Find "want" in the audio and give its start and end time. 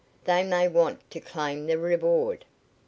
0.67-1.07